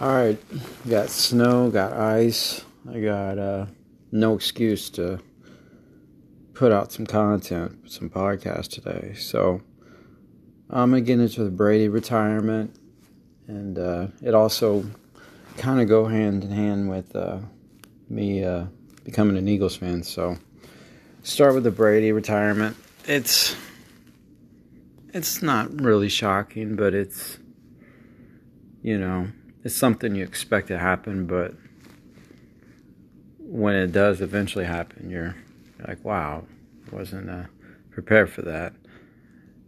All 0.00 0.14
right, 0.14 0.38
got 0.88 1.10
snow, 1.10 1.70
got 1.70 1.92
ice. 1.92 2.64
I 2.88 3.00
got 3.00 3.36
uh, 3.36 3.66
no 4.12 4.36
excuse 4.36 4.90
to 4.90 5.18
put 6.54 6.70
out 6.70 6.92
some 6.92 7.04
content, 7.04 7.90
some 7.90 8.08
podcast 8.08 8.68
today. 8.70 9.14
So 9.14 9.60
I'm 10.70 10.90
gonna 10.90 11.00
get 11.00 11.18
into 11.18 11.42
the 11.42 11.50
Brady 11.50 11.88
retirement, 11.88 12.78
and 13.48 13.76
uh, 13.76 14.06
it 14.22 14.34
also 14.34 14.84
kind 15.56 15.80
of 15.80 15.88
go 15.88 16.04
hand 16.04 16.44
in 16.44 16.52
hand 16.52 16.88
with 16.88 17.16
uh, 17.16 17.40
me 18.08 18.44
uh, 18.44 18.66
becoming 19.02 19.36
an 19.36 19.48
Eagles 19.48 19.74
fan. 19.74 20.04
So 20.04 20.36
start 21.24 21.54
with 21.54 21.64
the 21.64 21.72
Brady 21.72 22.12
retirement. 22.12 22.76
It's 23.04 23.56
it's 25.12 25.42
not 25.42 25.80
really 25.80 26.08
shocking, 26.08 26.76
but 26.76 26.94
it's 26.94 27.40
you 28.80 28.96
know 28.96 29.26
it's 29.68 29.76
something 29.76 30.14
you 30.14 30.24
expect 30.24 30.68
to 30.68 30.78
happen, 30.78 31.26
but 31.26 31.52
when 33.38 33.74
it 33.74 33.92
does 33.92 34.22
eventually 34.22 34.64
happen, 34.64 35.10
you're 35.10 35.36
like, 35.86 36.02
wow, 36.02 36.46
wasn't 36.90 37.28
uh, 37.28 37.42
prepared 37.90 38.30
for 38.30 38.40
that. 38.40 38.72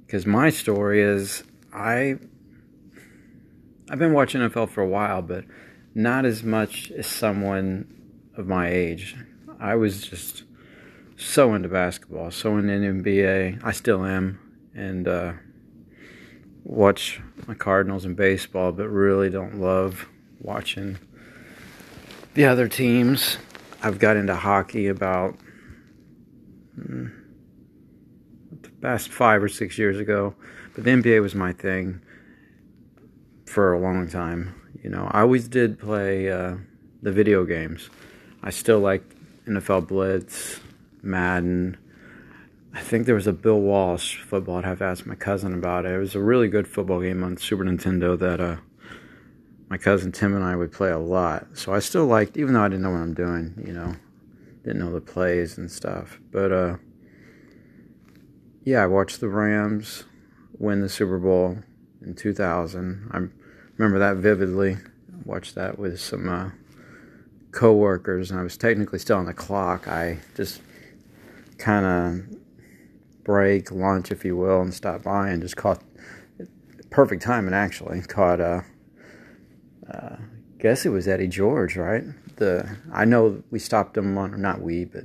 Because 0.06 0.24
my 0.24 0.48
story 0.48 1.02
is, 1.02 1.44
I 1.70 2.16
I've 3.90 3.98
been 3.98 4.14
watching 4.14 4.40
NFL 4.40 4.70
for 4.70 4.80
a 4.80 4.88
while, 4.88 5.20
but 5.20 5.44
not 5.94 6.24
as 6.24 6.42
much 6.42 6.90
as 6.92 7.06
someone 7.06 7.86
of 8.38 8.46
my 8.46 8.70
age. 8.70 9.16
I 9.58 9.74
was 9.74 10.00
just 10.00 10.44
so 11.18 11.52
into 11.52 11.68
basketball, 11.68 12.30
so 12.30 12.56
into 12.56 12.72
NBA. 12.72 13.62
I 13.62 13.72
still 13.72 14.06
am, 14.06 14.40
and 14.74 15.06
uh, 15.06 15.32
watch 16.64 17.20
my 17.46 17.54
Cardinals 17.54 18.04
in 18.04 18.14
baseball, 18.14 18.72
but 18.72 18.88
really 18.88 19.30
don't 19.30 19.60
love 19.60 20.06
watching 20.40 20.98
the 22.34 22.44
other 22.44 22.68
teams. 22.68 23.38
I've 23.82 23.98
got 23.98 24.16
into 24.16 24.34
hockey 24.34 24.88
about 24.88 25.36
hmm, 26.74 27.06
the 28.62 28.70
past 28.80 29.10
five 29.10 29.42
or 29.42 29.48
six 29.48 29.78
years 29.78 29.98
ago, 29.98 30.34
but 30.74 30.84
the 30.84 30.90
NBA 30.90 31.22
was 31.22 31.34
my 31.34 31.52
thing 31.52 32.00
for 33.46 33.72
a 33.72 33.80
long 33.80 34.08
time. 34.08 34.54
You 34.82 34.90
know, 34.90 35.10
I 35.10 35.20
always 35.20 35.48
did 35.48 35.78
play 35.78 36.30
uh, 36.30 36.56
the 37.02 37.12
video 37.12 37.44
games. 37.44 37.90
I 38.42 38.50
still 38.50 38.80
like 38.80 39.02
NFL 39.46 39.88
Blitz, 39.88 40.60
Madden. 41.02 41.76
I 42.72 42.80
think 42.80 43.06
there 43.06 43.16
was 43.16 43.26
a 43.26 43.32
Bill 43.32 43.60
Walsh 43.60 44.18
football. 44.18 44.58
I'd 44.58 44.64
have 44.64 44.78
to 44.78 44.84
ask 44.84 45.04
my 45.04 45.16
cousin 45.16 45.54
about 45.54 45.86
it. 45.86 45.92
It 45.92 45.98
was 45.98 46.14
a 46.14 46.20
really 46.20 46.48
good 46.48 46.68
football 46.68 47.00
game 47.00 47.24
on 47.24 47.36
Super 47.36 47.64
Nintendo 47.64 48.16
that 48.18 48.40
uh, 48.40 48.56
my 49.68 49.76
cousin 49.76 50.12
Tim 50.12 50.34
and 50.34 50.44
I 50.44 50.54
would 50.54 50.70
play 50.70 50.90
a 50.90 50.98
lot. 50.98 51.46
So 51.54 51.74
I 51.74 51.80
still 51.80 52.06
liked, 52.06 52.36
even 52.36 52.54
though 52.54 52.62
I 52.62 52.68
didn't 52.68 52.82
know 52.82 52.90
what 52.90 53.00
I'm 53.00 53.14
doing, 53.14 53.60
you 53.66 53.72
know, 53.72 53.96
didn't 54.64 54.78
know 54.78 54.92
the 54.92 55.00
plays 55.00 55.58
and 55.58 55.70
stuff. 55.70 56.20
But 56.30 56.52
uh, 56.52 56.76
yeah, 58.64 58.84
I 58.84 58.86
watched 58.86 59.20
the 59.20 59.28
Rams 59.28 60.04
win 60.58 60.80
the 60.80 60.88
Super 60.88 61.18
Bowl 61.18 61.58
in 62.02 62.14
2000. 62.14 63.10
I 63.12 63.28
remember 63.78 63.98
that 63.98 64.16
vividly. 64.16 64.74
I 64.74 65.22
watched 65.24 65.56
that 65.56 65.76
with 65.76 65.98
some 66.00 66.28
uh, 66.28 66.50
coworkers, 67.50 68.30
and 68.30 68.38
I 68.38 68.44
was 68.44 68.56
technically 68.56 69.00
still 69.00 69.18
on 69.18 69.26
the 69.26 69.34
clock. 69.34 69.88
I 69.88 70.18
just 70.36 70.60
kind 71.58 71.84
of 71.84 72.39
break, 73.30 73.70
lunch, 73.70 74.10
if 74.10 74.24
you 74.24 74.36
will, 74.36 74.60
and 74.60 74.74
stopped 74.74 75.04
by 75.04 75.28
and 75.28 75.40
just 75.40 75.56
caught 75.56 75.80
perfect 76.90 77.22
timing 77.22 77.54
actually. 77.54 78.00
Caught 78.02 78.40
uh, 78.40 78.60
uh 79.88 80.16
guess 80.58 80.84
it 80.84 80.88
was 80.88 81.06
Eddie 81.06 81.28
George, 81.28 81.76
right? 81.76 82.02
The 82.38 82.76
I 82.92 83.04
know 83.04 83.40
we 83.52 83.60
stopped 83.60 83.96
him 83.96 84.18
on 84.18 84.42
not 84.42 84.60
we, 84.60 84.84
but 84.84 85.04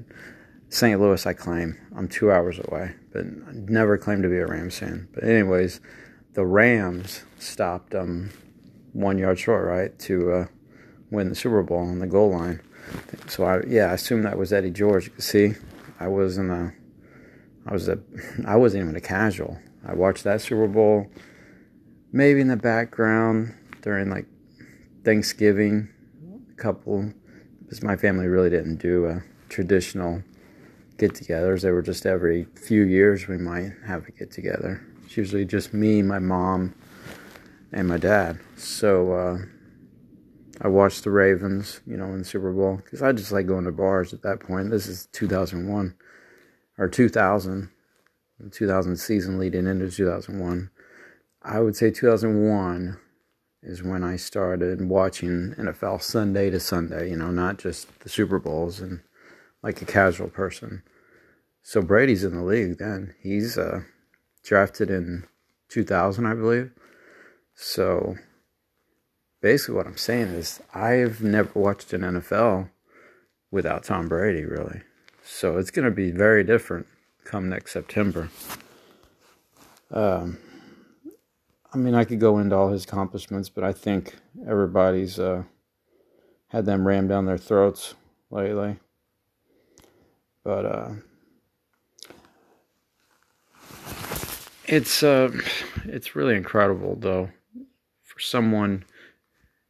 St. 0.70 1.00
Louis 1.00 1.24
I 1.24 1.34
claim. 1.34 1.78
I'm 1.96 2.08
two 2.08 2.32
hours 2.32 2.60
away, 2.68 2.96
but 3.14 3.26
I 3.26 3.52
never 3.54 3.96
claimed 3.96 4.24
to 4.24 4.30
be 4.30 4.38
a 4.38 4.48
Rams 4.48 4.80
fan. 4.80 5.08
But 5.14 5.24
anyways, 5.24 5.80
the 6.34 6.48
Rams 6.48 7.24
stopped 7.38 7.94
him 7.94 8.32
one 8.94 9.20
yard 9.20 9.38
short, 9.38 9.68
right, 9.68 9.98
to 10.00 10.32
uh, 10.32 10.46
win 11.12 11.30
the 11.30 11.36
Super 11.36 11.62
Bowl 11.62 11.78
on 11.78 12.00
the 12.00 12.08
goal 12.08 12.32
line. 12.32 12.60
So 13.28 13.44
I 13.44 13.62
yeah, 13.68 13.92
I 13.92 13.94
assume 13.94 14.24
that 14.24 14.40
was 14.40 14.52
Eddie 14.52 14.72
George. 14.72 15.12
You 15.16 15.22
see, 15.22 15.54
I 16.00 16.08
wasn't 16.08 16.50
a 16.50 16.74
I 17.66 17.74
was 17.74 17.88
a 17.88 18.00
I 18.46 18.56
wasn't 18.56 18.84
even 18.84 18.96
a 18.96 19.02
casual. 19.02 19.58
I 19.86 19.94
watched 19.94 20.24
that 20.24 20.42
Super 20.42 20.68
Bowl 20.68 21.08
maybe 22.12 22.40
in 22.42 22.48
the 22.48 22.58
background 22.58 23.54
during 23.82 24.10
like 24.10 24.26
Thanksgiving, 25.04 25.90
a 26.52 26.62
couple 26.62 27.14
because 27.62 27.84
my 27.84 27.96
family 27.96 28.28
really 28.28 28.50
didn't 28.50 28.78
do 28.78 29.06
a 29.06 29.22
traditional 29.50 30.24
get-togethers. 30.98 31.62
They 31.62 31.72
were 31.72 31.82
just 31.82 32.06
every 32.06 32.48
few 32.56 32.84
years 32.84 33.28
we 33.28 33.38
might 33.38 33.74
have 33.86 34.08
a 34.08 34.12
get-together. 34.12 34.82
It's 35.04 35.18
usually 35.18 35.46
just 35.46 35.74
me, 35.74 36.02
my 36.02 36.20
mom, 36.20 36.74
and 37.72 37.88
my 37.88 37.98
dad. 37.98 38.40
So 38.56 39.12
uh, 39.14 39.38
I 40.62 40.68
watched 40.68 41.04
the 41.04 41.12
Ravens, 41.12 41.82
you 41.86 41.98
know, 41.98 42.06
in 42.06 42.20
the 42.20 42.26
Super 42.26 42.54
Bowl 42.54 42.78
because 42.78 43.02
I 43.02 43.12
just 43.12 43.32
like 43.32 43.48
going 43.48 43.66
to 43.66 43.72
bars 43.72 44.14
at 44.14 44.22
that 44.22 44.40
point. 44.40 44.72
This 44.72 44.88
is 44.88 45.08
2001 45.12 45.96
or 46.78 46.88
2000, 46.88 47.70
2000 48.52 48.98
season 48.98 49.40
leading 49.40 49.68
into 49.68 49.90
2001. 49.90 50.70
I 51.42 51.60
would 51.60 51.76
say 51.76 51.92
2001 51.92 52.98
is 53.62 53.84
when 53.84 54.04
I 54.04 54.16
started 54.16 54.88
watching 54.88 55.56
NFL 55.58 56.02
Sunday 56.02 56.50
to 56.50 56.60
Sunday, 56.60 57.10
you 57.10 57.16
know, 57.16 57.32
not 57.32 57.58
just 57.58 58.00
the 58.02 58.10
Super 58.10 58.40
Bowls 58.40 58.80
and 58.80 59.02
like 59.64 59.82
a 59.82 59.86
casual 59.86 60.28
person. 60.28 60.84
So 61.64 61.82
Brady's 61.82 62.24
in 62.24 62.36
the 62.36 62.44
league 62.44 62.78
then. 62.78 63.16
He's 63.20 63.58
uh, 63.58 63.82
drafted 64.44 64.92
in 64.92 65.26
2000, 65.70 66.26
I 66.26 66.34
believe. 66.36 66.72
So 67.56 68.18
basically, 69.42 69.76
what 69.76 69.88
I'm 69.88 69.98
saying 69.98 70.28
is, 70.28 70.62
I've 70.74 71.22
never 71.24 71.60
watched 71.60 71.94
an 71.94 72.02
NFL 72.02 72.70
without 73.50 73.84
Tom 73.84 74.08
Brady, 74.08 74.46
really. 74.46 74.82
So 75.28 75.58
it's 75.58 75.72
going 75.72 75.86
to 75.86 75.92
be 75.92 76.12
very 76.12 76.44
different 76.44 76.86
come 77.24 77.50
next 77.50 77.72
September. 77.72 78.30
Um, 79.92 80.38
I 81.74 81.78
mean, 81.78 81.96
I 81.96 82.06
could 82.06 82.20
go 82.20 82.38
into 82.38 82.56
all 82.56 82.70
his 82.70 82.84
accomplishments, 82.84 83.50
but 83.50 83.64
I 83.64 83.74
think 83.74 84.16
everybody's 84.48 85.20
uh, 85.20 85.44
had 86.50 86.66
them 86.66 86.88
rammed 86.88 87.10
down 87.10 87.26
their 87.26 87.40
throats 87.40 87.96
lately. 88.30 88.78
But 90.44 90.66
uh, 90.66 90.90
it's 94.66 95.02
uh, 95.02 95.32
it's 95.86 96.16
really 96.16 96.36
incredible, 96.36 96.96
though, 97.00 97.32
for 98.04 98.20
someone 98.20 98.86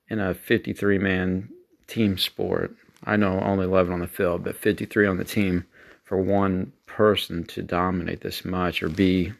in 0.09 0.19
a 0.19 0.33
53 0.33 0.97
man 0.97 1.49
team 1.87 2.17
sport 2.17 2.75
I 3.03 3.15
know 3.15 3.39
only 3.41 3.65
11 3.65 3.93
on 3.93 3.99
the 3.99 4.07
field, 4.07 4.43
but 4.43 4.55
53 4.55 5.07
on 5.07 5.17
the 5.17 5.23
team 5.23 5.65
for 6.03 6.17
one 6.17 6.71
person 6.85 7.43
to 7.45 7.61
dominate 7.61 8.21
this 8.21 8.45
much 8.45 8.81
or 8.81 8.89
be 8.89 9.33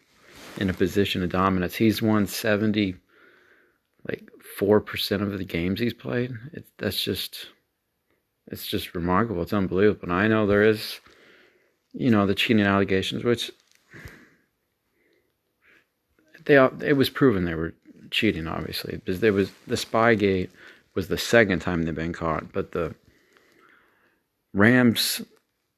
in 0.58 0.70
a 0.70 0.74
position 0.74 1.22
of 1.22 1.30
dominance. 1.30 1.74
He's 1.74 2.02
won 2.02 2.26
70, 2.26 2.96
like 4.08 4.28
4% 4.58 5.22
of 5.22 5.38
the 5.38 5.44
games 5.44 5.80
he's 5.80 5.94
played. 5.94 6.32
It, 6.52 6.64
that's 6.78 7.02
just, 7.02 7.48
it's 8.48 8.66
just 8.66 8.94
remarkable. 8.94 9.42
It's 9.42 9.52
unbelievable. 9.52 10.04
And 10.04 10.12
I 10.12 10.28
know 10.28 10.46
there 10.46 10.64
is, 10.64 11.00
you 11.92 12.10
know, 12.10 12.26
the 12.26 12.34
cheating 12.34 12.64
allegations, 12.64 13.24
which 13.24 13.50
they, 16.44 16.56
it 16.56 16.96
was 16.96 17.10
proven 17.10 17.44
they 17.44 17.54
were 17.54 17.74
cheating, 18.10 18.46
obviously, 18.46 18.96
because 18.96 19.20
there 19.20 19.32
was 19.32 19.50
the 19.66 19.74
Spygate 19.74 20.50
was 20.94 21.08
the 21.08 21.18
second 21.18 21.60
time 21.60 21.82
they've 21.82 21.94
been 21.94 22.12
caught, 22.12 22.52
but 22.52 22.72
the 22.72 22.94
Rams 24.56 25.22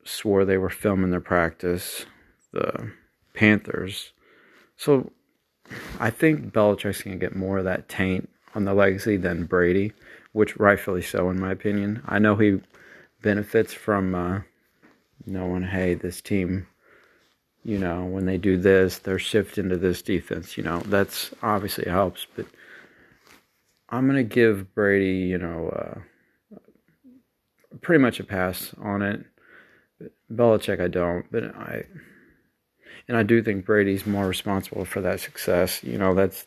swore 0.04 0.44
they 0.44 0.56
were 0.56 0.70
filming 0.70 1.10
their 1.10 1.20
practice. 1.20 2.06
The 2.52 2.92
Panthers. 3.34 4.12
So 4.76 5.12
I 6.00 6.10
think 6.10 6.52
Belichick's 6.52 7.02
going 7.02 7.18
to 7.18 7.24
get 7.24 7.36
more 7.36 7.58
of 7.58 7.64
that 7.64 7.88
taint 7.88 8.28
on 8.54 8.64
the 8.64 8.74
legacy 8.74 9.16
than 9.16 9.44
Brady, 9.44 9.92
which 10.32 10.56
rightfully 10.56 11.02
so, 11.02 11.30
in 11.30 11.38
my 11.38 11.52
opinion. 11.52 12.02
I 12.06 12.18
know 12.18 12.36
he 12.36 12.60
benefits 13.22 13.72
from 13.72 14.14
uh, 14.14 14.40
knowing, 15.26 15.62
hey, 15.62 15.94
this 15.94 16.20
team, 16.20 16.66
you 17.64 17.78
know, 17.78 18.04
when 18.04 18.26
they 18.26 18.38
do 18.38 18.56
this, 18.56 18.98
they're 18.98 19.18
shifting 19.18 19.68
to 19.68 19.76
this 19.76 20.00
defense. 20.00 20.56
You 20.56 20.64
know, 20.64 20.80
that's 20.86 21.34
obviously 21.42 21.90
helps, 21.90 22.26
but 22.34 22.46
I'm 23.90 24.06
going 24.06 24.16
to 24.16 24.34
give 24.34 24.74
Brady, 24.74 25.28
you 25.28 25.38
know, 25.38 25.68
uh, 25.68 26.00
pretty 27.80 28.02
much 28.02 28.20
a 28.20 28.24
pass 28.24 28.74
on 28.80 29.02
it. 29.02 29.24
Belichick, 30.32 30.80
I 30.80 30.88
don't, 30.88 31.30
but 31.30 31.44
I, 31.44 31.84
and 33.08 33.16
I 33.16 33.22
do 33.22 33.42
think 33.42 33.64
Brady's 33.64 34.06
more 34.06 34.26
responsible 34.26 34.84
for 34.84 35.00
that 35.00 35.20
success. 35.20 35.82
You 35.82 35.98
know, 35.98 36.14
that's, 36.14 36.46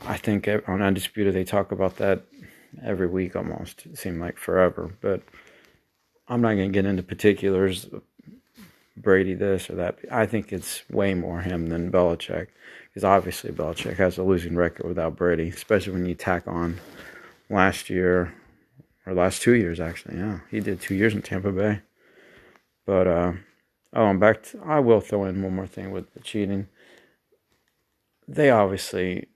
I 0.00 0.16
think 0.16 0.48
on 0.66 0.82
Undisputed 0.82 1.34
they 1.34 1.44
talk 1.44 1.72
about 1.72 1.96
that 1.96 2.22
every 2.84 3.06
week 3.06 3.36
almost. 3.36 3.86
It 3.86 3.98
seemed 3.98 4.20
like 4.20 4.38
forever, 4.38 4.92
but 5.00 5.22
I'm 6.28 6.40
not 6.40 6.54
going 6.54 6.72
to 6.72 6.74
get 6.74 6.86
into 6.86 7.02
particulars. 7.02 7.88
Brady 8.98 9.34
this 9.34 9.68
or 9.68 9.74
that. 9.74 9.98
I 10.10 10.24
think 10.24 10.54
it's 10.54 10.82
way 10.88 11.12
more 11.12 11.42
him 11.42 11.66
than 11.66 11.92
Belichick, 11.92 12.46
because 12.88 13.04
obviously 13.04 13.52
Belichick 13.52 13.98
has 13.98 14.16
a 14.16 14.22
losing 14.22 14.56
record 14.56 14.86
without 14.86 15.16
Brady, 15.16 15.50
especially 15.50 15.92
when 15.92 16.06
you 16.06 16.14
tack 16.14 16.48
on 16.48 16.80
last 17.50 17.90
year 17.90 18.32
or 19.06 19.14
last 19.14 19.40
two 19.40 19.54
years 19.54 19.80
actually. 19.80 20.16
Yeah, 20.16 20.40
he 20.50 20.60
did 20.60 20.80
two 20.80 20.94
years 20.94 21.14
in 21.14 21.22
Tampa 21.22 21.52
Bay. 21.52 21.80
But 22.84 23.06
uh, 23.06 23.32
oh, 23.92 24.04
I'm 24.04 24.18
back. 24.18 24.42
To, 24.44 24.60
I 24.64 24.80
will 24.80 25.00
throw 25.00 25.24
in 25.24 25.42
one 25.42 25.54
more 25.54 25.66
thing 25.66 25.90
with 25.90 26.12
the 26.14 26.20
cheating. 26.20 26.68
They 28.28 28.50
obviously 28.50 29.28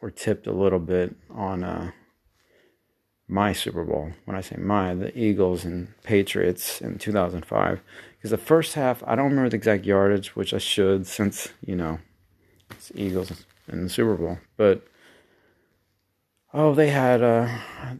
were 0.00 0.10
tipped 0.10 0.46
a 0.46 0.52
little 0.52 0.80
bit 0.80 1.14
on 1.30 1.62
uh, 1.62 1.92
my 3.28 3.52
Super 3.52 3.84
Bowl. 3.84 4.12
When 4.24 4.36
I 4.36 4.40
say 4.40 4.56
my, 4.56 4.94
the 4.94 5.16
Eagles 5.16 5.64
and 5.64 5.94
Patriots 6.02 6.80
in 6.80 6.98
2005. 6.98 7.80
Because 8.16 8.30
the 8.30 8.38
first 8.38 8.74
half, 8.74 9.02
I 9.06 9.14
don't 9.14 9.30
remember 9.30 9.48
the 9.48 9.56
exact 9.56 9.84
yardage, 9.84 10.36
which 10.36 10.54
I 10.54 10.58
should, 10.58 11.06
since 11.06 11.48
you 11.64 11.74
know 11.74 11.98
it's 12.70 12.92
Eagles 12.94 13.44
in 13.68 13.84
the 13.84 13.90
Super 13.90 14.14
Bowl. 14.14 14.38
But 14.56 14.86
oh, 16.54 16.74
they 16.74 16.90
had 16.90 17.22
uh, 17.22 17.48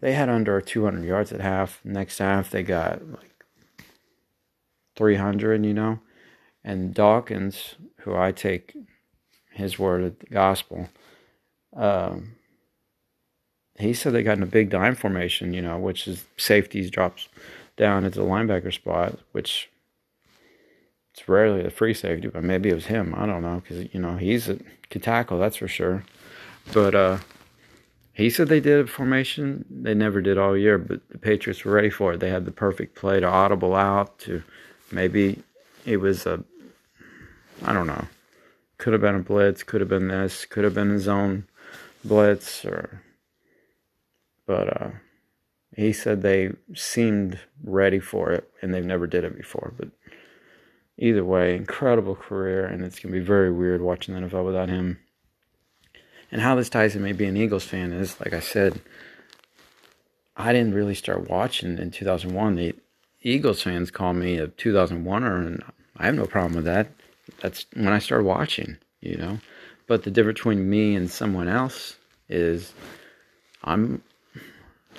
they 0.00 0.12
had 0.12 0.28
under 0.28 0.60
200 0.60 1.04
yards 1.04 1.32
at 1.32 1.40
half. 1.40 1.80
Next 1.84 2.18
half, 2.18 2.50
they 2.50 2.62
got 2.62 3.06
like 3.08 3.44
300, 4.96 5.64
you 5.64 5.74
know. 5.74 6.00
And 6.64 6.94
Dawkins, 6.94 7.74
who 8.00 8.14
I 8.14 8.32
take 8.32 8.76
his 9.50 9.78
word 9.78 10.04
at 10.04 10.20
the 10.20 10.26
gospel, 10.26 10.88
um, 11.74 12.36
he 13.78 13.92
said 13.92 14.12
they 14.12 14.22
got 14.22 14.36
in 14.36 14.42
a 14.42 14.46
big 14.46 14.70
dime 14.70 14.94
formation, 14.94 15.52
you 15.52 15.62
know, 15.62 15.78
which 15.78 16.06
is 16.06 16.24
safeties 16.36 16.90
drops 16.90 17.28
down 17.76 18.04
into 18.04 18.20
the 18.20 18.24
linebacker 18.24 18.72
spot, 18.72 19.18
which 19.32 19.70
it's 21.12 21.28
rarely 21.28 21.62
the 21.62 21.70
free 21.70 21.94
safety, 21.94 22.28
but 22.28 22.44
maybe 22.44 22.70
it 22.70 22.74
was 22.74 22.86
him. 22.86 23.14
I 23.16 23.26
don't 23.26 23.42
know 23.42 23.62
because 23.62 23.92
you 23.92 24.00
know 24.00 24.16
he's 24.16 24.48
a 24.48 24.58
can 24.88 25.00
tackle, 25.00 25.38
that's 25.38 25.56
for 25.56 25.68
sure. 25.68 26.04
But 26.72 26.94
uh, 26.94 27.18
he 28.12 28.30
said 28.30 28.48
they 28.48 28.60
did 28.60 28.80
a 28.80 28.86
formation. 28.86 29.64
They 29.70 29.94
never 29.94 30.20
did 30.20 30.38
all 30.38 30.56
year, 30.56 30.78
but 30.78 31.00
the 31.08 31.18
Patriots 31.18 31.64
were 31.64 31.72
ready 31.72 31.90
for 31.90 32.12
it. 32.12 32.20
They 32.20 32.30
had 32.30 32.44
the 32.44 32.52
perfect 32.52 32.94
play 32.94 33.20
to 33.20 33.26
audible 33.26 33.74
out 33.74 34.18
to 34.20 34.42
Maybe 34.92 35.42
it 35.86 35.96
was 35.96 36.26
a, 36.26 36.44
I 37.64 37.72
don't 37.72 37.86
know. 37.86 38.06
Could 38.76 38.92
have 38.92 39.02
been 39.02 39.14
a 39.14 39.20
blitz, 39.20 39.62
could 39.62 39.80
have 39.80 39.88
been 39.88 40.08
this, 40.08 40.44
could 40.44 40.64
have 40.64 40.74
been 40.74 40.90
a 40.90 40.98
zone 40.98 41.46
blitz, 42.04 42.64
or, 42.64 43.02
but 44.46 44.82
uh, 44.82 44.90
he 45.74 45.92
said 45.92 46.20
they 46.20 46.52
seemed 46.74 47.40
ready 47.64 48.00
for 48.00 48.32
it 48.32 48.50
and 48.60 48.74
they've 48.74 48.84
never 48.84 49.06
did 49.06 49.24
it 49.24 49.36
before. 49.36 49.72
But 49.76 49.88
either 50.98 51.24
way, 51.24 51.56
incredible 51.56 52.16
career, 52.16 52.66
and 52.66 52.84
it's 52.84 52.98
gonna 52.98 53.12
be 53.12 53.20
very 53.20 53.50
weird 53.50 53.80
watching 53.80 54.14
the 54.14 54.20
NFL 54.20 54.44
without 54.44 54.68
him. 54.68 54.98
And 56.32 56.40
how 56.40 56.54
this 56.54 56.70
ties 56.70 56.96
in 56.96 57.02
being 57.16 57.30
an 57.30 57.36
Eagles 57.36 57.64
fan 57.64 57.92
is, 57.92 58.18
like 58.18 58.32
I 58.32 58.40
said, 58.40 58.80
I 60.34 60.54
didn't 60.54 60.74
really 60.74 60.94
start 60.94 61.28
watching 61.28 61.78
in 61.78 61.90
2001. 61.90 62.56
The 62.56 62.74
Eagles 63.20 63.62
fans 63.62 63.90
call 63.90 64.14
me 64.14 64.38
a 64.38 64.48
2001er, 64.48 65.46
and 65.46 65.62
I 65.98 66.06
have 66.06 66.14
no 66.14 66.24
problem 66.24 66.56
with 66.56 66.64
that. 66.64 66.88
That's 67.40 67.66
when 67.74 67.88
I 67.88 67.98
started 67.98 68.24
watching, 68.24 68.78
you 69.00 69.18
know. 69.18 69.40
But 69.86 70.04
the 70.04 70.10
difference 70.10 70.38
between 70.38 70.70
me 70.70 70.96
and 70.96 71.10
someone 71.10 71.48
else 71.48 71.96
is 72.30 72.72
I'm 73.62 74.02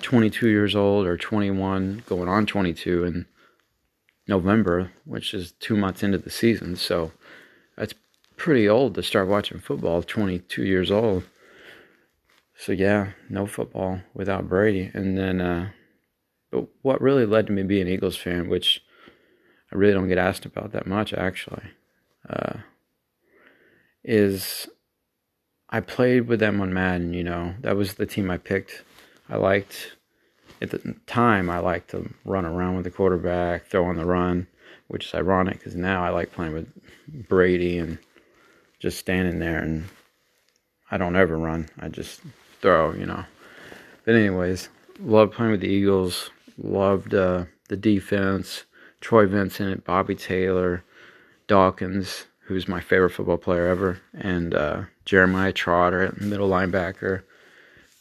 22 0.02 0.48
years 0.48 0.76
old 0.76 1.04
or 1.04 1.16
21, 1.16 2.04
going 2.06 2.28
on 2.28 2.46
22 2.46 3.04
in 3.04 3.26
November, 4.28 4.92
which 5.04 5.34
is 5.34 5.52
two 5.52 5.76
months 5.76 6.04
into 6.04 6.18
the 6.18 6.30
season. 6.30 6.76
So 6.76 7.10
that's 7.76 7.94
pretty 8.44 8.68
old 8.68 8.94
to 8.94 9.02
start 9.02 9.26
watching 9.26 9.58
football, 9.58 10.02
22 10.02 10.64
years 10.64 10.90
old. 10.90 11.24
So 12.54 12.72
yeah, 12.72 13.12
no 13.30 13.46
football 13.46 14.02
without 14.12 14.50
Brady. 14.50 14.90
And 14.92 15.16
then, 15.16 15.40
uh, 15.40 15.70
but 16.50 16.66
what 16.82 17.00
really 17.00 17.24
led 17.24 17.46
to 17.46 17.54
me 17.54 17.62
being 17.62 17.86
an 17.86 17.88
Eagles 17.88 18.18
fan, 18.18 18.50
which 18.50 18.84
I 19.72 19.78
really 19.78 19.94
don't 19.94 20.08
get 20.08 20.18
asked 20.18 20.44
about 20.44 20.72
that 20.72 20.86
much 20.86 21.14
actually, 21.14 21.62
uh, 22.28 22.58
is 24.04 24.68
I 25.70 25.80
played 25.80 26.28
with 26.28 26.40
them 26.40 26.60
on 26.60 26.74
Madden. 26.74 27.14
You 27.14 27.24
know, 27.24 27.54
that 27.62 27.76
was 27.76 27.94
the 27.94 28.04
team 28.04 28.30
I 28.30 28.36
picked. 28.36 28.84
I 29.26 29.36
liked 29.36 29.96
at 30.60 30.70
the 30.70 30.96
time. 31.06 31.48
I 31.48 31.60
liked 31.60 31.92
to 31.92 32.12
run 32.26 32.44
around 32.44 32.76
with 32.76 32.84
the 32.84 32.90
quarterback, 32.90 33.68
throw 33.68 33.86
on 33.86 33.96
the 33.96 34.04
run, 34.04 34.48
which 34.88 35.06
is 35.06 35.14
ironic 35.14 35.60
because 35.60 35.74
now 35.74 36.04
I 36.04 36.10
like 36.10 36.30
playing 36.30 36.52
with 36.52 36.68
Brady 37.26 37.78
and 37.78 37.96
just 38.84 38.98
standing 38.98 39.38
there 39.38 39.60
and 39.60 39.88
I 40.90 40.98
don't 40.98 41.16
ever 41.16 41.38
run. 41.38 41.70
I 41.80 41.88
just 41.88 42.20
throw, 42.60 42.92
you 42.92 43.06
know. 43.06 43.24
But 44.04 44.14
anyways, 44.14 44.68
love 45.00 45.32
playing 45.32 45.52
with 45.52 45.62
the 45.62 45.68
Eagles. 45.68 46.28
Loved 46.58 47.14
uh, 47.14 47.46
the 47.70 47.78
defense. 47.78 48.64
Troy 49.00 49.26
Vincent, 49.26 49.84
Bobby 49.84 50.14
Taylor, 50.14 50.84
Dawkins, 51.46 52.26
who's 52.40 52.68
my 52.68 52.80
favorite 52.80 53.10
football 53.10 53.38
player 53.38 53.66
ever, 53.66 54.00
and 54.12 54.54
uh, 54.54 54.82
Jeremiah 55.06 55.52
Trotter, 55.52 56.14
middle 56.20 56.50
linebacker. 56.50 57.22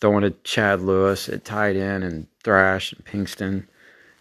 Throwing 0.02 0.24
to 0.24 0.32
Chad 0.44 0.82
Lewis 0.82 1.30
at 1.30 1.46
tight 1.46 1.78
end 1.78 2.04
and 2.04 2.28
Thrash 2.44 2.92
and 2.92 3.06
Pinkston. 3.06 3.68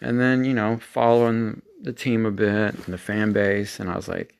And 0.01 0.21
then, 0.21 0.45
you 0.45 0.55
know, 0.55 0.77
following 0.77 1.63
the 1.83 1.93
team 1.93 2.25
a 2.25 2.31
bit 2.31 2.75
and 2.75 2.95
the 2.95 2.99
fan 2.99 3.33
base. 3.33 3.81
And 3.81 3.91
I 3.91 3.97
was 3.97 4.07
like, 4.07 4.37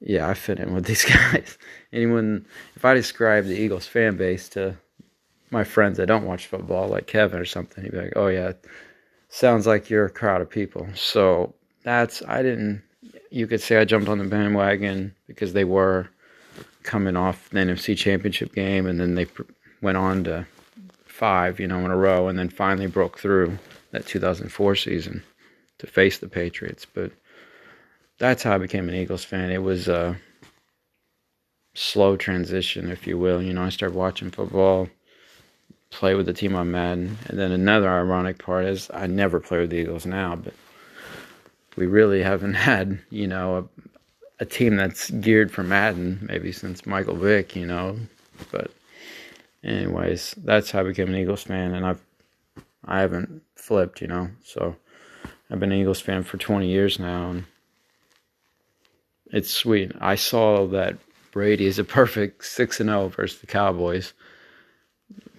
yeah, 0.00 0.28
I 0.28 0.34
fit 0.34 0.60
in 0.60 0.74
with 0.74 0.84
these 0.84 1.04
guys. 1.32 1.58
Anyone, 1.92 2.46
if 2.74 2.84
I 2.84 2.94
describe 2.94 3.44
the 3.44 3.58
Eagles 3.58 3.86
fan 3.86 4.16
base 4.16 4.48
to 4.50 4.76
my 5.50 5.64
friends 5.64 5.96
that 5.96 6.06
don't 6.06 6.26
watch 6.26 6.46
football, 6.46 6.88
like 6.88 7.06
Kevin 7.06 7.40
or 7.40 7.44
something, 7.44 7.82
he'd 7.82 7.92
be 7.92 7.98
like, 7.98 8.12
oh, 8.16 8.28
yeah, 8.28 8.52
sounds 9.28 9.66
like 9.66 9.90
you're 9.90 10.06
a 10.06 10.10
crowd 10.10 10.40
of 10.40 10.50
people. 10.50 10.86
So 10.94 11.54
that's, 11.82 12.22
I 12.26 12.42
didn't, 12.42 12.82
you 13.30 13.46
could 13.46 13.60
say 13.60 13.76
I 13.76 13.84
jumped 13.84 14.08
on 14.08 14.18
the 14.18 14.24
bandwagon 14.24 15.14
because 15.26 15.52
they 15.52 15.64
were 15.64 16.08
coming 16.82 17.16
off 17.16 17.50
the 17.50 17.58
NFC 17.58 17.96
championship 17.96 18.54
game 18.54 18.86
and 18.86 19.00
then 19.00 19.14
they 19.14 19.26
went 19.82 19.96
on 19.96 20.24
to 20.24 20.46
five, 21.04 21.58
you 21.58 21.66
know, 21.66 21.78
in 21.84 21.90
a 21.90 21.96
row 21.96 22.28
and 22.28 22.38
then 22.38 22.48
finally 22.48 22.86
broke 22.86 23.18
through 23.18 23.58
that 23.90 24.06
2004 24.06 24.76
season 24.76 25.22
to 25.78 25.86
face 25.86 26.18
the 26.18 26.28
Patriots. 26.28 26.86
But 26.86 27.12
that's 28.18 28.42
how 28.42 28.54
I 28.54 28.58
became 28.58 28.88
an 28.88 28.94
Eagles 28.94 29.24
fan. 29.24 29.50
It 29.50 29.62
was 29.62 29.88
a 29.88 30.16
slow 31.74 32.16
transition, 32.16 32.90
if 32.90 33.06
you 33.06 33.18
will. 33.18 33.42
You 33.42 33.52
know, 33.52 33.62
I 33.62 33.68
started 33.68 33.96
watching 33.96 34.30
football 34.30 34.88
play 35.90 36.14
with 36.14 36.26
the 36.26 36.32
team 36.32 36.54
on 36.54 36.70
Madden. 36.70 37.18
And 37.26 37.38
then 37.38 37.52
another 37.52 37.88
ironic 37.88 38.38
part 38.38 38.64
is 38.64 38.90
I 38.92 39.06
never 39.06 39.40
play 39.40 39.60
with 39.60 39.70
the 39.70 39.76
Eagles 39.76 40.06
now, 40.06 40.36
but 40.36 40.54
we 41.76 41.86
really 41.86 42.22
haven't 42.22 42.54
had, 42.70 42.98
you 43.10 43.26
know, 43.26 43.56
a, 43.58 44.42
a 44.42 44.46
team 44.46 44.76
that's 44.76 45.10
geared 45.10 45.50
for 45.50 45.62
Madden 45.62 46.18
maybe 46.22 46.52
since 46.52 46.86
Michael 46.86 47.16
Vick, 47.16 47.54
you 47.54 47.66
know. 47.66 47.98
But 48.50 48.70
anyways, 49.62 50.34
that's 50.38 50.70
how 50.70 50.80
I 50.80 50.84
became 50.84 51.08
an 51.08 51.16
Eagles 51.16 51.42
fan 51.42 51.74
and 51.74 51.86
I've 51.86 52.00
I 52.88 53.00
haven't 53.00 53.42
flipped, 53.56 54.00
you 54.00 54.06
know. 54.06 54.30
So 54.44 54.76
I've 55.50 55.60
been 55.60 55.72
an 55.72 55.80
Eagles 55.80 56.00
fan 56.00 56.22
for 56.22 56.36
20 56.38 56.68
years 56.68 56.98
now 56.98 57.30
and 57.30 57.44
it's 59.32 59.50
sweet. 59.50 59.92
I 60.00 60.14
saw 60.14 60.66
that 60.68 60.96
Brady 61.32 61.66
is 61.66 61.78
a 61.78 61.84
perfect 61.84 62.44
6 62.44 62.80
and 62.80 62.88
0 62.88 63.08
versus 63.08 63.40
the 63.40 63.46
Cowboys 63.46 64.12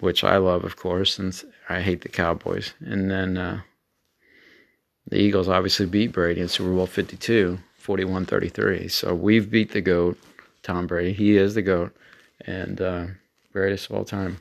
which 0.00 0.24
I 0.24 0.36
love, 0.36 0.64
of 0.64 0.76
course, 0.76 1.14
since 1.14 1.44
I 1.68 1.80
hate 1.80 2.02
the 2.02 2.08
Cowboys. 2.08 2.72
And 2.80 3.10
then 3.10 3.36
uh, 3.36 3.60
the 5.08 5.18
Eagles 5.18 5.48
obviously 5.48 5.86
beat 5.86 6.12
Brady 6.12 6.40
in 6.40 6.48
Super 6.48 6.72
Bowl 6.72 6.86
52, 6.86 7.58
41 7.76 8.26
33. 8.26 8.88
So 8.88 9.14
we've 9.14 9.50
beat 9.50 9.72
the 9.72 9.80
GOAT, 9.80 10.18
Tom 10.62 10.86
Brady. 10.86 11.12
He 11.12 11.36
is 11.36 11.54
the 11.54 11.62
GOAT 11.62 11.94
and 12.42 12.80
uh, 12.80 13.06
greatest 13.52 13.90
of 13.90 13.96
all 13.96 14.04
time. 14.04 14.40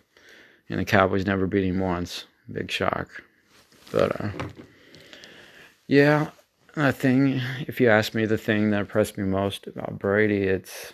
And 0.70 0.80
the 0.80 0.86
Cowboys 0.86 1.26
never 1.26 1.48
beat 1.48 1.66
him 1.66 1.80
once. 1.80 2.26
Big 2.52 2.70
shock. 2.70 3.24
But 3.92 4.22
uh, 4.22 4.30
yeah, 5.88 6.30
I 6.80 6.92
think 6.92 7.42
if 7.68 7.82
you 7.82 7.90
ask 7.90 8.14
me 8.14 8.28
the 8.28 8.38
thing 8.38 8.70
that 8.70 8.82
impressed 8.82 9.18
me 9.18 9.24
most 9.24 9.66
about 9.66 9.98
Brady, 9.98 10.44
it's 10.44 10.94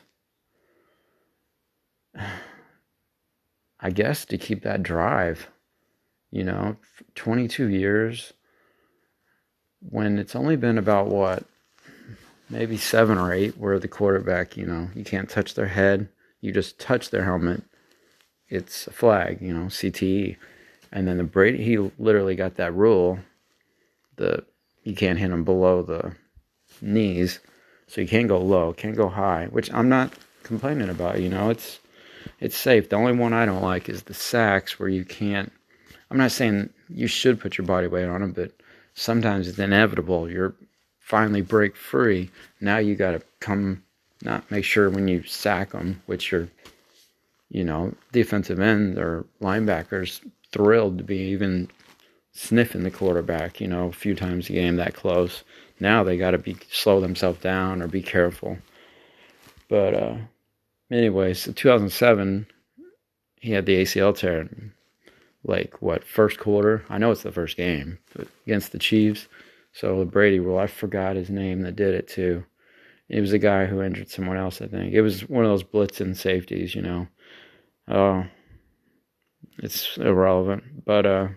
I 3.81 3.89
guess 3.89 4.23
to 4.25 4.37
keep 4.37 4.63
that 4.63 4.81
drive, 4.81 5.49
you 6.31 6.45
know, 6.45 6.77
22 7.15 7.67
years 7.67 8.31
when 9.81 10.17
it's 10.17 10.37
only 10.37 10.55
been 10.55 10.77
about 10.77 11.07
what, 11.07 11.43
maybe 12.49 12.77
seven 12.77 13.17
or 13.17 13.33
eight 13.33 13.57
where 13.57 13.77
the 13.77 13.89
quarterback, 13.89 14.55
you 14.55 14.65
know, 14.65 14.89
you 14.95 15.03
can't 15.03 15.29
touch 15.29 15.53
their 15.53 15.67
head, 15.67 16.07
you 16.39 16.53
just 16.53 16.79
touch 16.79 17.09
their 17.09 17.25
helmet. 17.25 17.61
It's 18.47 18.87
a 18.87 18.91
flag, 18.91 19.41
you 19.41 19.53
know, 19.53 19.65
CTE. 19.65 20.37
And 20.93 21.07
then 21.09 21.17
the 21.17 21.25
Brady, 21.25 21.61
he 21.61 21.77
literally 21.97 22.35
got 22.35 22.55
that 22.55 22.73
rule 22.73 23.19
the 24.15 24.45
you 24.83 24.95
can't 24.95 25.19
hit 25.19 25.29
them 25.29 25.43
below 25.43 25.81
the 25.81 26.13
knees, 26.81 27.39
so 27.87 28.01
you 28.01 28.07
can't 28.07 28.27
go 28.27 28.39
low, 28.39 28.73
can't 28.73 28.95
go 28.95 29.09
high, 29.09 29.47
which 29.51 29.71
I'm 29.73 29.89
not 29.89 30.13
complaining 30.43 30.89
about. 30.89 31.21
You 31.21 31.29
know, 31.29 31.49
it's 31.49 31.79
it's 32.39 32.57
safe. 32.57 32.89
The 32.89 32.95
only 32.95 33.13
one 33.13 33.33
I 33.33 33.45
don't 33.45 33.61
like 33.61 33.89
is 33.89 34.03
the 34.03 34.13
sacks 34.13 34.79
where 34.79 34.89
you 34.89 35.05
can't. 35.05 35.51
I'm 36.11 36.17
not 36.17 36.31
saying 36.31 36.69
you 36.89 37.07
should 37.07 37.39
put 37.39 37.57
your 37.57 37.65
body 37.65 37.87
weight 37.87 38.05
on 38.05 38.21
them, 38.21 38.31
but 38.31 38.51
sometimes 38.93 39.47
it's 39.47 39.59
inevitable. 39.59 40.29
You're 40.29 40.53
finally 40.99 41.41
break 41.41 41.75
free. 41.75 42.29
Now 42.61 42.77
you 42.77 42.95
got 42.95 43.11
to 43.11 43.21
come, 43.39 43.83
not 44.21 44.49
make 44.51 44.65
sure 44.65 44.89
when 44.89 45.07
you 45.07 45.23
sack 45.23 45.71
them, 45.71 46.01
which 46.05 46.31
you're, 46.31 46.47
you 47.49 47.63
know, 47.63 47.93
defensive 48.11 48.59
end 48.59 48.97
or 48.97 49.25
linebackers 49.41 50.21
thrilled 50.51 50.97
to 50.99 51.03
be 51.03 51.17
even 51.17 51.69
sniffing 52.33 52.83
the 52.83 52.91
quarterback, 52.91 53.61
you 53.61 53.67
know, 53.67 53.87
a 53.87 53.93
few 53.93 54.15
times 54.15 54.49
a 54.49 54.53
game 54.53 54.75
that 54.75 54.95
close. 54.95 55.43
Now 55.79 56.03
they 56.03 56.17
got 56.17 56.31
to 56.31 56.37
be 56.37 56.57
slow 56.71 56.99
themselves 56.99 57.39
down 57.39 57.81
or 57.81 57.87
be 57.87 58.01
careful. 58.01 58.57
But 59.69 59.93
uh, 59.93 60.17
anyways, 60.91 61.49
2007, 61.55 62.47
he 63.39 63.51
had 63.51 63.65
the 63.65 63.81
ACL 63.81 64.17
tear. 64.17 64.49
Like 65.45 65.81
what 65.81 66.05
first 66.05 66.39
quarter? 66.39 66.85
I 66.89 66.97
know 66.97 67.11
it's 67.11 67.23
the 67.23 67.31
first 67.31 67.57
game, 67.57 67.99
against 68.45 68.71
the 68.71 68.79
Chiefs. 68.79 69.27
So 69.73 70.05
Brady 70.05 70.39
well, 70.39 70.57
I 70.57 70.67
forgot 70.67 71.15
his 71.15 71.29
name 71.29 71.61
that 71.61 71.75
did 71.75 71.93
it 71.93 72.07
too. 72.07 72.45
It 73.09 73.19
was 73.19 73.33
a 73.33 73.39
guy 73.39 73.65
who 73.65 73.81
injured 73.81 74.09
someone 74.09 74.37
else, 74.37 74.61
I 74.61 74.67
think. 74.67 74.93
It 74.93 75.01
was 75.01 75.27
one 75.27 75.43
of 75.43 75.51
those 75.51 75.63
blitzing 75.63 76.15
safeties, 76.15 76.73
you 76.73 76.81
know. 76.81 77.07
Oh, 77.89 78.19
uh, 78.19 78.23
it's 79.57 79.97
irrelevant, 79.97 80.85
but 80.85 81.05
uh, 81.05 81.27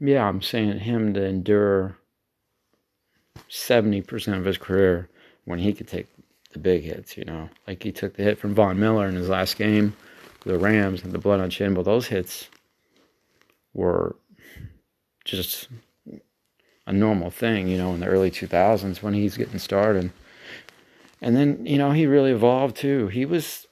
yeah, 0.00 0.26
I'm 0.26 0.42
saying 0.42 0.80
him 0.80 1.14
to 1.14 1.24
endure 1.24 1.98
70% 3.50 4.38
of 4.38 4.44
his 4.44 4.58
career 4.58 5.08
when 5.44 5.58
he 5.58 5.72
could 5.72 5.88
take 5.88 6.06
the 6.52 6.58
big 6.58 6.82
hits, 6.84 7.16
you 7.16 7.24
know. 7.24 7.48
Like 7.66 7.82
he 7.82 7.92
took 7.92 8.14
the 8.14 8.22
hit 8.22 8.38
from 8.38 8.54
Von 8.54 8.78
Miller 8.78 9.08
in 9.08 9.14
his 9.14 9.28
last 9.28 9.56
game, 9.56 9.96
the 10.44 10.58
Rams, 10.58 11.02
and 11.02 11.12
the 11.12 11.18
blood 11.18 11.40
on 11.40 11.50
chin. 11.50 11.74
But 11.74 11.84
those 11.84 12.06
hits 12.06 12.48
were 13.74 14.16
just 15.24 15.68
a 16.86 16.92
normal 16.92 17.30
thing, 17.30 17.68
you 17.68 17.76
know, 17.76 17.92
in 17.92 18.00
the 18.00 18.06
early 18.06 18.30
2000s 18.30 19.02
when 19.02 19.14
he's 19.14 19.36
getting 19.36 19.58
started. 19.58 20.10
And 21.20 21.36
then, 21.36 21.66
you 21.66 21.76
know, 21.76 21.90
he 21.90 22.06
really 22.06 22.30
evolved 22.30 22.76
too. 22.76 23.08
He 23.08 23.26
was, 23.26 23.66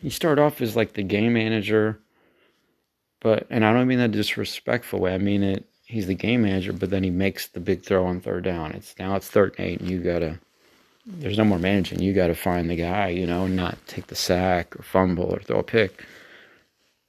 he 0.00 0.10
started 0.10 0.42
off 0.42 0.60
as 0.60 0.76
like 0.76 0.92
the 0.92 1.02
game 1.02 1.32
manager 1.32 2.01
but 3.22 3.46
and 3.48 3.64
I 3.64 3.72
don't 3.72 3.86
mean 3.86 3.98
that 3.98 4.10
disrespectful 4.10 5.00
way. 5.00 5.14
I 5.14 5.18
mean 5.18 5.42
it. 5.42 5.64
He's 5.84 6.06
the 6.06 6.14
game 6.14 6.42
manager, 6.42 6.72
but 6.72 6.90
then 6.90 7.04
he 7.04 7.10
makes 7.10 7.48
the 7.48 7.60
big 7.60 7.84
throw 7.84 8.06
on 8.06 8.20
third 8.20 8.44
down. 8.44 8.72
It's 8.72 8.94
now 8.98 9.14
it's 9.14 9.28
third 9.28 9.54
and 9.58 9.66
eight, 9.66 9.80
and 9.80 9.90
you 9.90 10.00
gotta. 10.00 10.40
There's 11.04 11.38
no 11.38 11.44
more 11.44 11.58
managing. 11.58 12.00
You 12.00 12.12
got 12.12 12.28
to 12.28 12.34
find 12.34 12.70
the 12.70 12.76
guy, 12.76 13.08
you 13.08 13.26
know, 13.26 13.46
and 13.46 13.56
not 13.56 13.76
take 13.88 14.06
the 14.06 14.14
sack 14.14 14.76
or 14.76 14.84
fumble 14.84 15.24
or 15.24 15.40
throw 15.40 15.58
a 15.58 15.64
pick. 15.64 16.04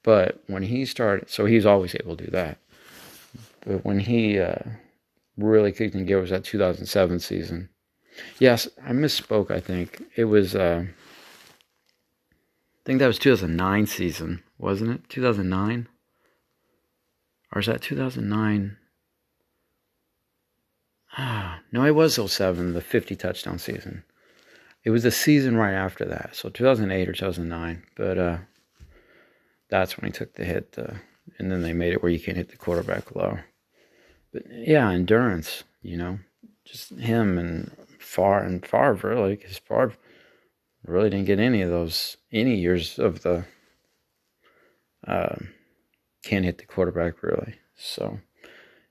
But 0.02 0.42
when 0.48 0.64
he 0.64 0.86
started, 0.86 1.30
so 1.30 1.46
he's 1.46 1.66
always 1.66 1.96
able 1.96 2.18
to 2.18 2.26
do 2.26 2.32
that. 2.32 2.58
But 3.66 3.86
when 3.86 4.00
he 4.00 4.40
uh, 4.40 4.56
really 5.38 5.72
kicked 5.72 5.94
in 5.94 6.08
gear 6.08 6.20
was 6.20 6.32
that 6.32 6.44
2007 6.44 7.20
season. 7.20 7.70
Yes, 8.40 8.68
I 8.84 8.92
misspoke. 8.92 9.52
I 9.52 9.60
think 9.60 10.04
it 10.16 10.26
was. 10.26 10.56
Uh, 10.56 10.86
I 10.86 12.86
think 12.86 13.00
that 13.00 13.08
was 13.08 13.20
2009 13.20 13.88
season, 13.88 14.44
wasn't 14.58 14.92
it? 14.92 15.10
2009. 15.10 15.88
Or 17.54 17.60
is 17.60 17.68
that 17.68 17.82
2009? 17.82 18.78
Ah, 21.16 21.62
no, 21.72 21.86
it 21.86 21.92
was 21.92 22.16
07, 22.16 22.74
the 22.74 22.82
50 22.82 23.16
touchdown 23.16 23.60
season. 23.60 24.04
It 24.84 24.90
was 24.90 25.04
the 25.04 25.12
season 25.12 25.56
right 25.56 25.74
after 25.74 26.04
that, 26.06 26.36
so 26.36 26.50
2008 26.50 27.08
or 27.08 27.14
2009. 27.14 27.84
But 27.96 28.18
uh, 28.18 28.38
that's 29.70 29.98
when 29.98 30.12
he 30.12 30.12
took 30.12 30.34
the 30.34 30.44
hit, 30.44 30.76
uh, 30.78 30.96
and 31.38 31.52
then 31.52 31.62
they 31.62 31.74
made 31.74 31.94
it 31.94 32.02
where 32.02 32.12
you 32.12 32.20
can't 32.20 32.38
hit 32.38 32.50
the 32.50 32.58
quarterback 32.58 33.16
low. 33.16 33.38
But 34.34 34.44
yeah, 34.50 34.90
endurance, 34.90 35.64
you 35.84 35.96
know, 35.96 36.20
just 36.66 36.90
him 36.90 37.38
and 37.38 37.72
Favre 38.00 38.40
and 38.40 38.66
Favre 38.66 38.94
really, 39.10 39.36
because 39.36 39.60
Favre 39.60 39.94
really 40.86 41.12
didn't 41.12 41.28
get 41.28 41.40
any 41.40 41.62
of 41.62 41.70
those 41.70 42.18
any 42.32 42.56
years 42.56 42.98
of 42.98 43.22
the. 43.22 43.46
Uh, 45.08 45.36
can't 46.34 46.46
hit 46.46 46.58
the 46.58 46.66
quarterback 46.66 47.22
really. 47.22 47.54
So 47.76 48.20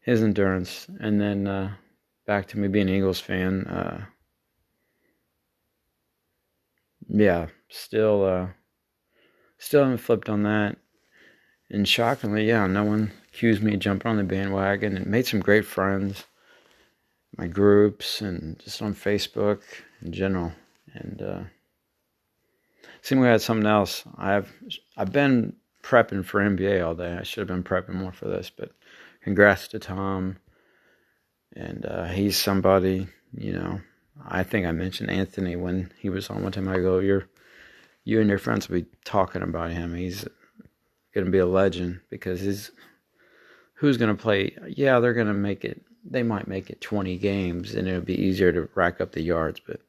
his 0.03 0.23
endurance, 0.23 0.87
and 1.01 1.21
then 1.21 1.49
uh, 1.49 1.75
back 2.25 2.47
to 2.49 2.59
me 2.59 2.69
being 2.69 2.89
an 2.89 2.95
Eagles 2.95 3.19
fan. 3.19 3.67
Uh, 3.67 4.05
yeah, 7.09 7.49
still, 7.69 8.25
uh, 8.25 8.47
still 9.59 9.83
haven't 9.83 9.99
flipped 9.99 10.29
on 10.29 10.45
that. 10.45 10.77
And 11.69 11.89
shockingly, 11.89 12.47
yeah, 12.47 12.67
no 12.69 12.85
one 12.85 13.11
accused 13.29 13.63
me 13.63 13.75
of 13.75 13.81
jumping 13.81 14.11
on 14.11 14.19
the 14.19 14.25
bandwagon 14.25 14.97
and 14.97 15.07
made 15.07 15.27
some 15.27 15.41
great 15.41 15.65
friends, 15.65 16.25
my 17.37 17.49
groups, 17.49 18.21
and 18.21 18.59
just 18.61 18.81
on 18.83 18.95
Facebook 18.95 19.63
in 20.01 20.13
general. 20.13 20.53
And 20.95 21.23
uh, 21.23 21.43
seemed 23.01 23.21
we 23.21 23.27
had 23.27 23.43
something 23.43 23.67
else. 23.67 24.05
I've 24.17 24.53
I've 24.97 25.13
been 25.13 25.57
prepping 25.83 26.25
for 26.25 26.41
NBA 26.41 26.85
all 26.85 26.95
day. 26.95 27.17
I 27.19 27.23
should 27.23 27.49
have 27.49 27.49
been 27.49 27.65
prepping 27.65 27.95
more 27.95 28.13
for 28.13 28.27
this, 28.27 28.51
but 28.51 28.73
congrats 29.23 29.69
to 29.69 29.79
Tom. 29.79 30.37
And 31.55 31.85
uh, 31.85 32.07
he's 32.07 32.37
somebody, 32.37 33.09
you 33.37 33.53
know. 33.53 33.81
I 34.27 34.43
think 34.43 34.67
I 34.67 34.73
mentioned 34.73 35.11
Anthony 35.11 35.57
when 35.57 35.93
he 35.99 36.09
was 36.09 36.31
on 36.31 36.43
one 36.43 36.53
time. 36.53 36.69
I 36.69 36.79
go, 36.79 36.99
"You're, 36.99 37.29
you 38.05 38.21
and 38.21 38.29
your 38.29 38.39
friends 38.39 38.69
will 38.69 38.81
be 38.81 38.87
talking 39.05 39.43
about 39.43 39.73
him. 39.73 39.95
He's 39.95 40.25
going 41.15 41.25
to 41.25 41.31
be 41.31 41.39
a 41.39 41.47
legend 41.47 42.01
because 42.09 42.41
he's 42.41 42.71
who's 43.75 43.97
going 43.97 44.15
to 44.15 44.23
play. 44.23 44.57
Yeah, 44.69 45.01
they're 45.01 45.15
going 45.15 45.27
to 45.27 45.35
make 45.35 45.65
it. 45.65 45.83
They 46.05 46.23
might 46.23 46.49
make 46.49 46.71
it 46.71 46.81
20 46.81 47.19
games, 47.19 47.75
and 47.75 47.87
it'll 47.87 48.01
be 48.01 48.21
easier 48.21 48.53
to 48.53 48.69
rack 48.75 49.01
up 49.01 49.13
the 49.13 49.23
yards. 49.23 49.61
But 49.67 49.81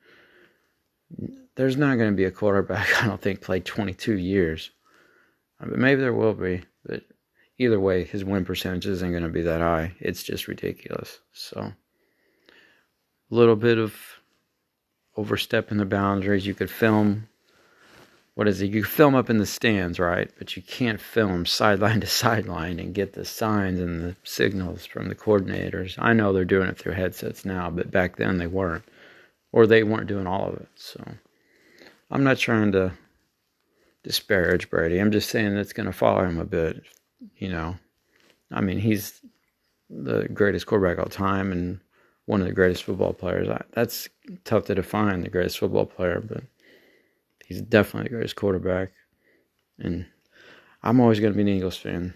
there's 1.56 1.78
not 1.78 1.98
going 1.98 2.12
to 2.12 2.16
be 2.16 2.26
a 2.26 2.32
quarterback. 2.32 3.04
I 3.04 3.08
don't 3.08 3.22
think 3.22 3.42
play 3.42 3.60
22 3.60 4.18
years. 4.18 4.72
Uh, 5.60 5.68
but 5.70 5.80
maybe 5.80 6.02
there 6.02 6.14
will 6.14 6.34
be. 6.34 6.64
But 6.86 7.04
either 7.58 7.80
way, 7.80 8.04
his 8.04 8.24
win 8.24 8.46
percentage 8.46 8.86
isn't 8.86 9.12
going 9.12 9.24
to 9.24 9.30
be 9.30 9.42
that 9.42 9.62
high. 9.62 9.94
It's 10.00 10.24
just 10.24 10.48
ridiculous. 10.48 11.20
So, 11.34 11.60
a 11.60 11.74
little 13.36 13.56
bit 13.56 13.78
of 13.78 13.96
overstepping 15.16 15.78
the 15.78 15.86
boundaries. 15.86 16.46
You 16.46 16.54
could 16.54 16.72
film. 16.72 17.28
What 18.36 18.48
is 18.48 18.62
it? 18.62 18.72
You 18.72 18.84
film 18.84 19.14
up 19.14 19.30
in 19.30 19.38
the 19.38 19.46
stands, 19.46 20.00
right? 20.00 20.30
But 20.40 20.56
you 20.56 20.64
can't 20.64 21.00
film 21.00 21.46
sideline 21.46 22.02
to 22.02 22.08
sideline 22.08 22.80
and 22.80 22.96
get 22.96 23.14
the 23.14 23.26
signs 23.26 23.80
and 23.80 24.02
the 24.02 24.16
signals 24.24 24.86
from 24.86 25.08
the 25.08 25.16
coordinators. 25.16 25.96
I 26.00 26.14
know 26.14 26.34
they're 26.34 26.46
doing 26.46 26.68
it 26.68 26.78
through 26.78 26.94
headsets 26.94 27.46
now, 27.46 27.70
but 27.70 27.92
back 27.92 28.16
then 28.18 28.38
they 28.38 28.48
weren't. 28.48 28.84
Or 29.52 29.68
they 29.68 29.84
weren't 29.84 30.08
doing 30.08 30.26
all 30.26 30.50
of 30.50 30.56
it. 30.56 30.70
So, 30.76 31.04
I'm 32.10 32.24
not 32.24 32.40
trying 32.40 32.72
to 32.72 32.94
disparage 34.04 34.70
Brady. 34.70 35.00
I'm 35.00 35.12
just 35.12 35.30
saying 35.30 35.56
it's 35.56 35.74
going 35.74 35.86
to 35.88 35.94
follow 35.94 36.26
him 36.26 36.40
a 36.40 36.46
bit. 36.46 36.84
You 37.38 37.50
know, 37.50 37.78
I 38.52 38.62
mean, 38.62 38.80
he's 38.80 39.22
the 39.90 40.28
greatest 40.34 40.66
quarterback 40.66 40.98
of 40.98 41.06
all 41.06 41.10
time 41.10 41.52
and 41.52 41.80
one 42.26 42.42
of 42.42 42.48
the 42.48 42.54
greatest 42.54 42.84
football 42.84 43.14
players. 43.14 43.48
That's 43.72 44.10
tough 44.44 44.66
to 44.66 44.76
define, 44.76 45.22
the 45.22 45.30
greatest 45.30 45.60
football 45.60 45.86
player, 45.86 46.22
but 46.26 46.44
he's 47.46 47.62
definitely 47.62 48.10
the 48.10 48.16
greatest 48.16 48.36
quarterback. 48.36 48.92
And 49.80 50.06
I'm 50.82 51.00
always 51.00 51.20
going 51.20 51.34
to 51.34 51.38
be 51.38 51.42
an 51.42 51.58
Eagles 51.58 51.78
fan. 51.78 52.14